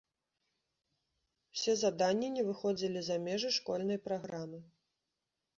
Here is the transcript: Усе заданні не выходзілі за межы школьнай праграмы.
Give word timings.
Усе 1.57 1.75
заданні 1.83 2.29
не 2.37 2.43
выходзілі 2.49 2.99
за 3.11 3.15
межы 3.27 3.49
школьнай 3.59 4.01
праграмы. 4.09 4.59